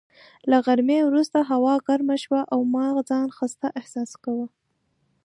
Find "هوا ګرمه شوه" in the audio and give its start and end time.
1.51-2.41